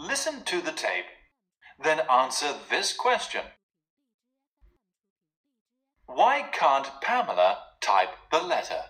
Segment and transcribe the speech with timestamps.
[0.00, 1.04] listen to the tape,
[1.82, 3.42] then answer this question.
[6.06, 8.82] Why can't Pamela type the letter?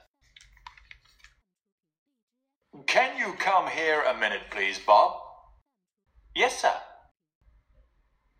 [2.86, 5.18] Can you come here a minute, please, Bob?
[6.34, 6.74] Yes, sir.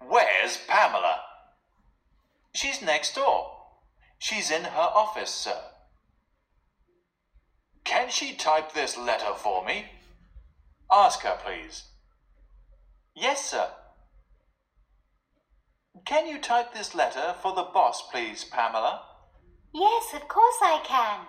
[0.01, 1.21] Where's Pamela?
[2.55, 3.51] She's next door.
[4.19, 5.61] She's in her office, sir.
[7.85, 9.87] Can she type this letter for me?
[10.91, 11.90] Ask her, please.
[13.21, 13.69] Yes, sir.
[16.07, 19.03] Can you type this letter for the boss, please, Pamela?
[19.75, 21.27] Yes, of course I can.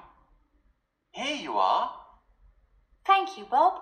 [1.11, 1.91] Here you are.
[3.05, 3.81] Thank you, Bob.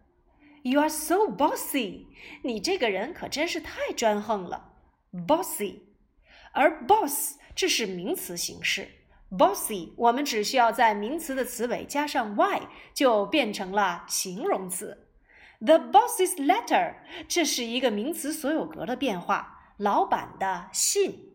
[0.64, 2.08] You are so bossy
[2.44, 4.74] 你这个人可真是太专横了
[5.12, 5.82] bossy
[6.54, 8.90] 而 boss 这是名词形式
[9.37, 15.09] bossy，我们只需要在名词的词尾加上 y，就变成了形容词。
[15.61, 19.59] The boss's letter，这是一个名词所有格的变化。
[19.79, 21.35] 老板的信，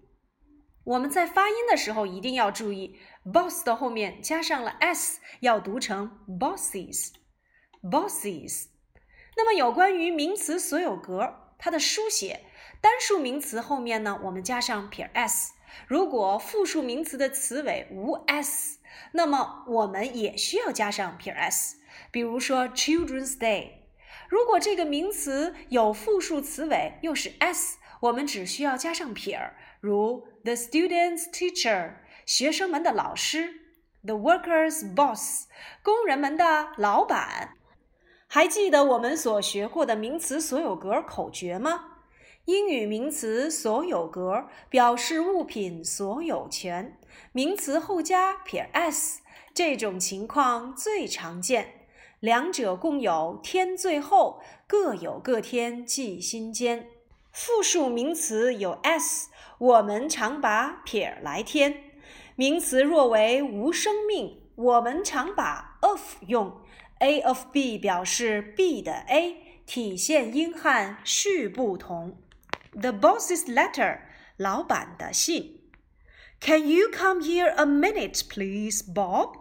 [0.84, 3.00] 我们在发音的时候一定要注意
[3.34, 8.68] ，boss 的后面加上了 s，要读成 bosses，bosses。
[9.36, 12.42] 那么有关于名词所有格，它的书写，
[12.80, 15.54] 单数名词后面呢，我们加上撇 s。
[15.86, 18.80] 如果复数名词的词尾无 s，
[19.12, 21.78] 那么我们也需要加上撇 s。
[22.12, 23.72] 比如说 Children's Day，
[24.30, 31.96] 如果这个名词有复数词尾又是 s，我们只需要加上撇儿，如 the student's teacher，
[32.26, 33.62] 学生们的老师
[34.06, 35.46] ；the worker's boss，
[35.84, 37.54] 工人们的老板。
[38.28, 41.97] 还记得我们所学过的名词所有格口诀吗？
[42.48, 46.98] 英语名词所有格表示物品所有权，
[47.34, 49.20] 名词后加撇 s，
[49.54, 51.88] 这种情况最常见。
[52.22, 56.88] 两者共有添最后，各有各添记心间。
[57.34, 61.84] 复数名词有 s，我们常把撇来添。
[62.38, 66.62] 名词若为无生命，我们常把 of 用。
[67.00, 72.16] a of b 表示 b 的 a，体现英汉序不同。
[72.77, 74.01] The boss's letter，
[74.37, 75.61] 老板的信。
[76.41, 79.37] Can you come here a minute, please, Bob?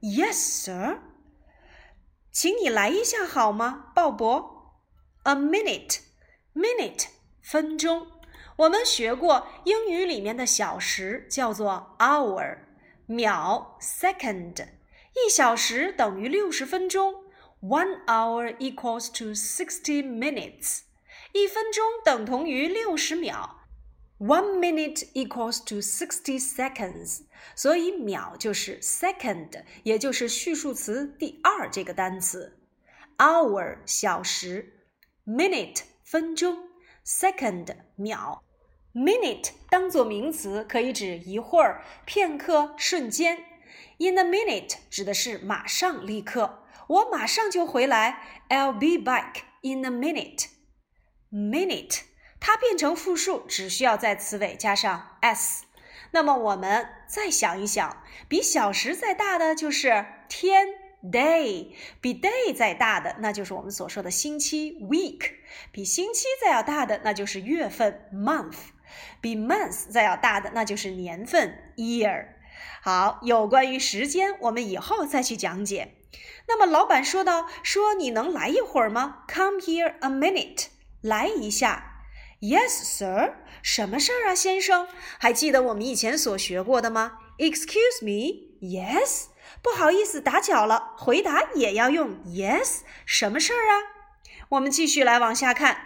[0.00, 0.98] Yes, sir.
[2.30, 4.62] 请你来一下好吗，鲍勃？
[5.22, 6.00] A minute,
[6.54, 7.06] minute，
[7.40, 8.06] 分钟。
[8.56, 12.58] 我们学过英语里面的小时叫做 hour，
[13.06, 14.66] 秒 second，
[15.14, 17.24] 一小时等于六十分钟。
[17.60, 20.80] One hour equals to sixty minutes。
[21.32, 23.60] 一分钟等同于六十秒，
[24.18, 27.22] one minute equals to sixty seconds。
[27.56, 32.58] 所以秒就是 second，也就是序数词第二这个单词。
[33.18, 34.86] hour 小时，
[35.26, 36.68] minute 分钟，
[37.04, 38.40] second 秒。
[38.94, 43.38] minute 当做名词可以指一会儿、片刻、瞬间。
[43.98, 46.64] In a minute 指的是马上、立刻。
[46.88, 48.44] 我马上就回来。
[48.48, 50.48] I'll be back in a minute。
[51.31, 52.01] minute，
[52.39, 55.65] 它变成复数只需要在词尾加上 s。
[56.11, 60.67] 那么我们再想一想，比小时再大的就是天
[61.03, 65.33] day，比 day 再大的，那就是我们所说的星期 week；
[65.71, 68.53] 比星期再要大的，那就是月份 month；
[69.19, 72.27] 比 month 再要大的，那就是年份 year。
[72.81, 75.95] 好，有关于时间，我们以后再去讲解。
[76.47, 80.67] 那么老板说道：“说你能来一会儿吗？Come here a minute，
[81.07, 82.03] 来一下。
[82.41, 83.35] Yes, sir。
[83.63, 84.87] 什么事儿啊，先生？
[85.17, 88.47] 还记得我们以前所学过的吗？Excuse me.
[88.61, 89.27] Yes。
[89.63, 90.93] 不好意思，打搅了。
[90.97, 92.81] 回答也要用 yes。
[93.05, 93.73] 什么事儿啊？
[94.49, 95.77] 我们继续来往下看。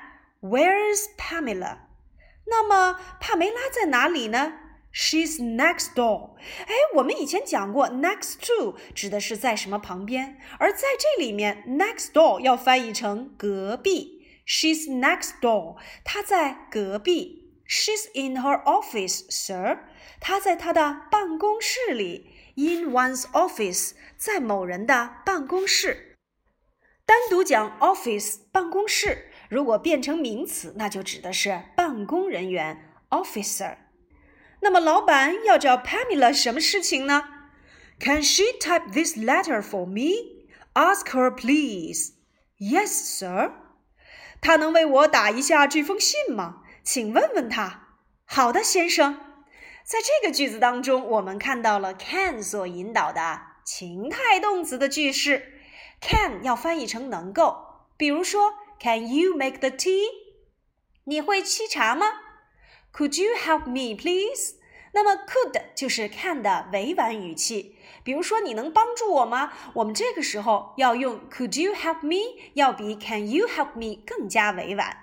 [0.42, 1.78] Where's Pamela？
[2.48, 4.54] 那么帕梅拉在哪里呢
[4.94, 6.32] ？She's next door。
[6.68, 14.21] 哎，我们以前讲过，next to 指的是在什么旁边，而在这里面，next door 要翻译成隔壁。
[14.51, 15.77] She's next door。
[16.05, 17.45] 她在隔壁。
[17.69, 19.81] She's in her office, sir。
[20.21, 22.31] 她在她的办公室里。
[22.57, 26.17] In one's office，在某人的办公室。
[27.05, 33.77] 单独讲 office 办公室，如果变成名词，那就指的是办公人员 officer。
[34.63, 37.25] 那么，老板要找 Pamela 什么事情呢？
[38.01, 40.47] Can she type this letter for me?
[40.73, 42.13] Ask her, please.
[42.59, 43.53] Yes, sir.
[44.42, 46.64] 他能为我打一下这封信吗？
[46.84, 48.00] 请问问他。
[48.26, 49.20] 好的，先生。
[49.84, 55.60] 在这个句子当中，我们看到了 can 所引导的情态动词的句式。
[56.02, 60.06] can 要翻译成能够，比如说，Can you make the tea？
[61.04, 62.08] 你会沏茶吗
[62.94, 64.56] ？Could you help me, please？
[64.94, 67.78] 那么，could 就是 can 的委婉语气。
[68.04, 69.54] 比如说，你能帮助我吗？
[69.76, 72.42] 我们这个时候要用 Could you help me？
[72.56, 74.98] 要比 Can you help me 更加委婉。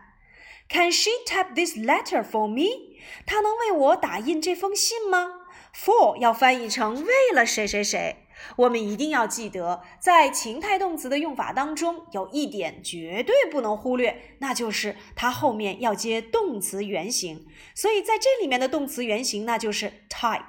[0.69, 2.99] Can she type this letter for me？
[3.25, 8.28] 她能为我打印这封信吗？For 要翻译成为了谁谁谁。
[8.57, 17.47] 我们一定要记得，在情态动词的用法当中，有一点绝对不能忽略，那就是它后面要接动词原形。
[17.75, 20.43] 所以在这里面的动词原形，那就是 type。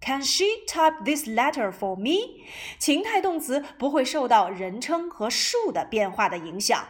[0.00, 2.42] Can she type this letter for me？
[2.78, 6.88] 情态动词不会受到人称和数的变化的影响。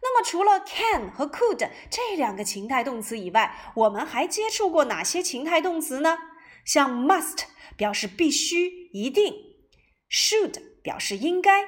[0.00, 6.18] 那么除了 can 和 could 这两个情态动词以外，我们还接触过哪些情态动词呢？
[6.64, 7.44] 像 must
[7.76, 9.34] 表示必须、一定。
[10.14, 11.64] Should 表示应该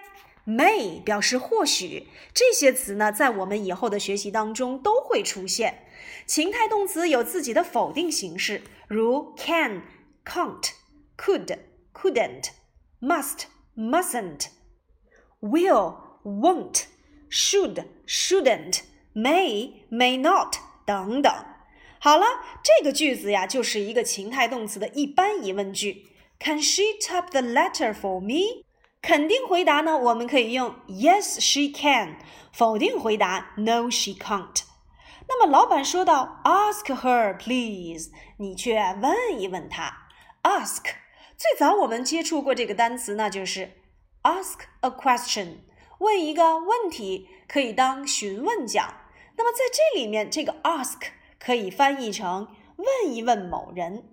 [0.47, 5.83] ，may 表示或许，这些词呢，在我们以后的学习当中都会出现。
[6.27, 9.83] 情态动词有自己的否定形式，如 can、
[10.25, 10.71] can't、
[11.17, 11.59] could、
[11.93, 12.51] couldn't、
[13.01, 13.47] must、
[13.77, 14.47] mustn't、
[15.41, 16.85] will、won't、
[17.29, 18.83] should、shouldn't、
[19.13, 20.55] may、may not
[20.85, 21.35] 等等。
[21.99, 22.25] 好了，
[22.63, 26.07] 这个句子呀，就是一个情态动词的一般疑问句。
[26.39, 28.65] Can she type the letter for me？
[29.03, 32.17] 肯定回答呢，我们可以用 Yes, she can。
[32.53, 34.63] 否定回答 No, she can't。
[35.29, 38.11] 那么老板说到 Ask her, please。
[38.39, 40.09] 你去问一问她。
[40.43, 40.85] Ask
[41.37, 43.73] 最早我们接触过这个单词，那就是
[44.23, 45.59] ask a question，
[45.99, 48.95] 问一个问题，可以当询问讲。
[49.37, 50.99] 那么在这里面，这个 ask
[51.39, 54.05] 可以翻译成问一问某人。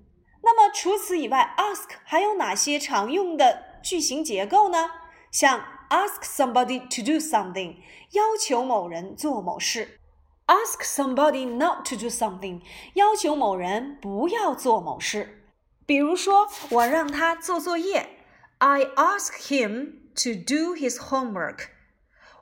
[0.45, 4.91] 那么除此以外，ask 还有哪些常用的句型结构呢？
[5.31, 7.77] 像 ask somebody to do something，
[8.11, 9.99] 要求某人做某事
[10.45, 12.61] ；ask somebody not to do something，
[12.95, 15.45] 要求某人不要做某事。
[15.85, 18.09] 比如说，我让他做作业
[18.57, 21.67] ，I ask him to do his homework。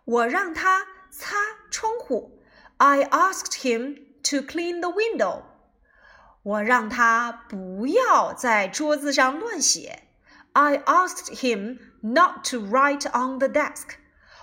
[0.05, 1.35] 我让他擦
[1.69, 2.41] 窗户
[2.77, 5.43] ，I asked him to clean the window。
[6.42, 10.04] 我让他不要在桌子上乱写。
[10.52, 13.96] I asked him not to write on the desk。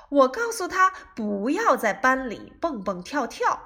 [0.09, 3.59] 我告诉他不要在班里蹦蹦跳跳。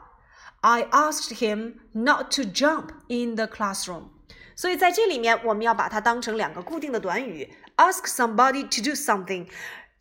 [0.61, 4.09] I asked him not to jump in the classroom。
[4.55, 9.47] 所以在这里面，我们要把它当成两个固定的短语：ask somebody to do something，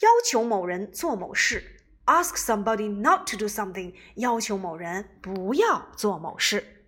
[0.00, 1.60] 要求某人做某事；
[2.06, 6.79] ask somebody not to do something，要求某人不要做某事。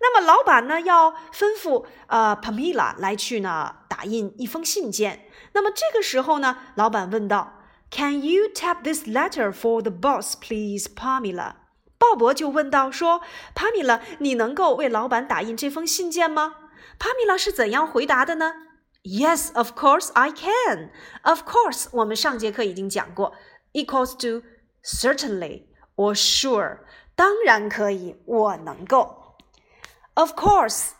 [0.00, 5.26] 那么老板呢要吩咐呃 Pamela 来去呢打印一封信件。
[5.52, 7.60] 那么这个时候呢，老板问道：“
[7.90, 11.54] Can you type this letter for the boss, please, Pamela？”
[11.98, 13.22] 鲍勃就问道：“说
[13.54, 16.54] Pamela，你能够为老板打印这封信件吗？”
[16.98, 18.54] Pamela 是怎样回答的呢？
[19.02, 20.90] Yes, of course I can.
[21.22, 23.32] Of course，我们上节课已经讲过，
[23.72, 24.46] equals to
[24.84, 25.64] certainly
[25.96, 26.78] or sure，
[27.16, 29.21] 当然可以，我能够。
[30.14, 30.94] Of course，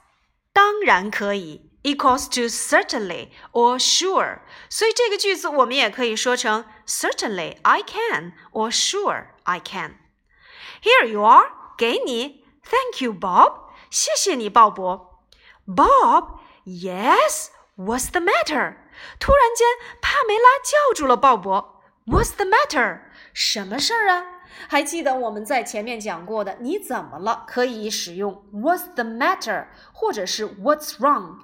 [0.52, 1.64] 当然可以。
[1.84, 13.14] equals to certainly or sure，所以这个句子我们也可以说成 certainly I can or sure I can。Here you are，给你，Thank you,
[13.14, 15.20] Bob，谢谢你，鲍勃。
[15.66, 18.76] Bob，Yes，What's the matter？
[19.20, 21.76] 突然间，帕梅拉叫住了鲍勃。
[22.06, 23.02] What's the matter？
[23.32, 24.31] 什么事儿啊？
[24.67, 27.43] 还记得我们在前面讲过的，你怎么了？
[27.47, 31.39] 可以使用 What's the matter，或者是 What's wrong。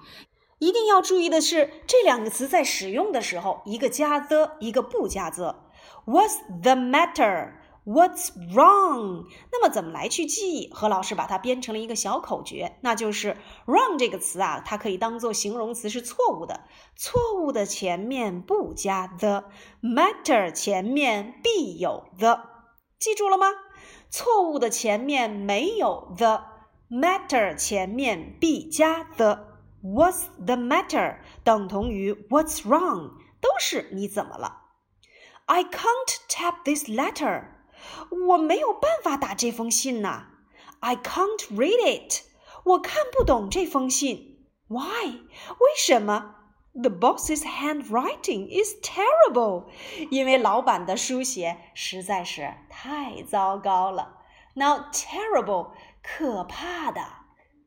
[0.60, 5.56] 一定要注意的是，这两个词在使用的时候，一个加 the，一个不加 the。
[6.06, 9.26] What's the matter？What's wrong？
[9.52, 10.70] 那么怎么来去记忆？
[10.74, 16.66] 何老师把它编成了一个小口诀，那就是 wrong 这个词啊，它可以当做形容词，是错误的。
[16.96, 22.49] 错误的前面不加 the，matter 前面必有 the，
[23.00, 23.48] 记住了吗？
[24.10, 29.46] 错误的前面没有 the，matter 前面必加 the。
[29.82, 34.64] What's the matter 等同于 What's wrong 都是你怎么了
[35.46, 37.46] ？I can't tap this letter，
[38.28, 40.28] 我没有办法打这封信呐。
[40.82, 42.24] I can't read it，
[42.66, 44.50] 我看不懂这封信。
[44.68, 45.06] Why？
[45.06, 46.36] 为什么
[46.73, 49.67] ？The boss's handwriting is terrible，
[50.11, 54.19] 因为老板的书写实在是太糟糕了。
[54.55, 55.71] Now terrible，
[56.03, 57.01] 可怕的。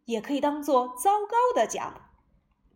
[0.06, 2.02] 也可以当做糟糕的讲。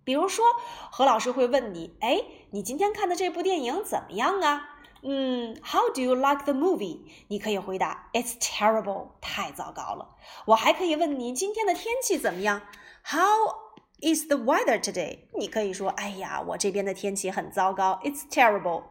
[0.03, 0.45] 比如说，
[0.91, 4.67] 何老师会问你：“哎，你今天看的这部电影怎么样啊？”
[5.03, 6.99] 嗯，How do you like the movie？
[7.29, 10.15] 你可以回答：“It's terrible，太糟糕了。”
[10.47, 12.61] 我还可以问你今天的天气怎么样？
[13.05, 13.64] How
[14.00, 15.18] is the weather today？
[15.38, 18.84] 你可以说：“哎呀，我这边的天气很糟糕，It's terrible。”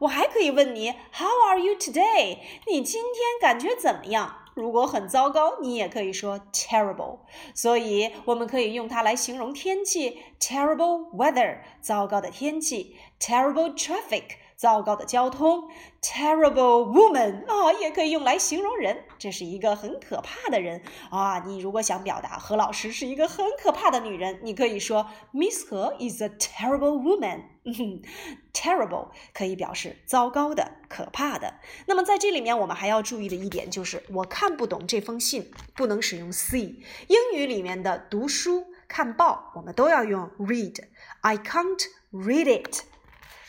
[0.00, 4.36] 我还可以问你：“How are you today？” 你今天感觉怎么样？
[4.54, 7.20] 如果很糟糕，你也可以说 terrible。
[7.54, 14.24] 所以我们可以用它来形容天气：terrible weather，糟糕的天气；terrible traffic。
[14.62, 15.68] 糟糕的交通
[16.00, 21.40] ，terrible woman 啊，也可以用来形容人，这是一个很可怕的人啊。
[21.40, 27.42] 你如果想表达何老师是一个很可怕的女人，你可以说 Miss 何 is a terrible woman。
[28.52, 31.54] terrible 可以表示糟糕的、可怕的。
[31.86, 36.76] 那么在这里面，我们还要注意的一点就是，我看不懂这封信，不能使用 see。
[37.08, 40.84] 英语里面的读书、看报，我们都要用 read。
[41.22, 42.84] I can't read it。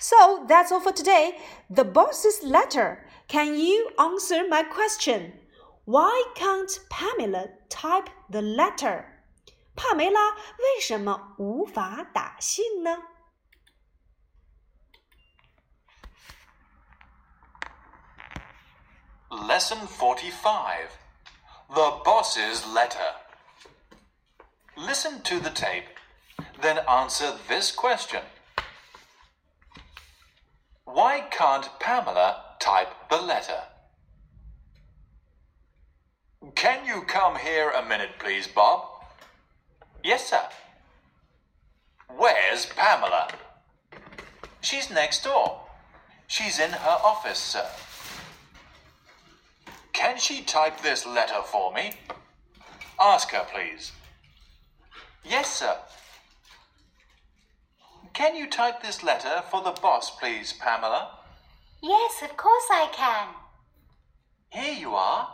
[0.02, 1.38] So that's all for today.
[1.68, 3.06] The boss's letter.
[3.28, 5.32] Can you answer my question?
[5.84, 9.04] Why can't Pamela type the letter?
[9.76, 12.98] 帕梅拉为什么无法打信呢？
[19.30, 20.88] Lesson 45
[21.68, 23.14] The Boss's Letter.
[24.76, 25.86] Listen to the tape,
[26.60, 28.22] then answer this question.
[30.93, 33.63] why can't Pamela type the letter?
[36.53, 38.83] Can you come here a minute, please, Bob?
[40.03, 40.43] Yes, sir.
[42.15, 43.29] Where's Pamela?
[44.61, 45.61] She's next door.
[46.27, 47.65] She's in her office, sir.
[49.93, 51.93] Can she type this letter for me?
[53.01, 53.93] Ask her, please.
[55.25, 55.75] Yes, sir.
[58.13, 61.17] Can you type this letter for the boss, please, Pamela?
[61.81, 63.27] Yes, of course I can.
[64.49, 65.27] Here you are.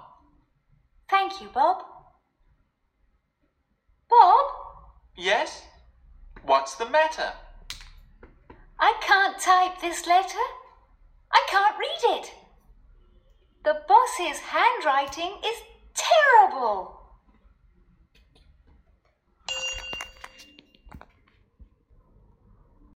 [1.10, 1.84] Thank you, Bob.
[4.10, 4.46] Bob?
[5.18, 5.64] Yes?
[6.44, 7.34] What's the matter?
[8.80, 10.46] I can't type this letter.
[11.32, 12.32] I can't read it.
[13.66, 15.58] The boss's handwriting is
[15.94, 16.99] terrible.